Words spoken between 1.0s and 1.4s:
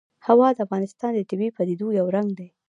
د